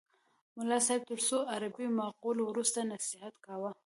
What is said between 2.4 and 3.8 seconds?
وروسته نصیحت کاوه.